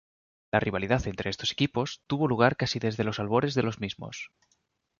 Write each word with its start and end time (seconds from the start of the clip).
La 0.51 0.59
rivalidad 0.59 1.05
entre 1.07 1.29
estos 1.29 1.51
equipos, 1.51 2.01
tuvo 2.07 2.27
lugar 2.27 2.57
casi 2.57 2.79
desde 2.79 3.03
los 3.03 3.19
albores 3.19 3.53
de 3.53 3.61
los 3.61 3.79
mismos. 3.79 4.31